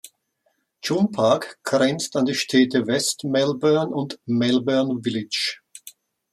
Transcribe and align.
June 0.81 1.09
Park 1.11 1.59
grenzt 1.63 2.15
an 2.15 2.25
die 2.25 2.33
Städte 2.33 2.87
West 2.87 3.23
Melbourne 3.23 3.93
und 3.93 4.19
Melbourne 4.25 4.99
Village. 5.03 5.59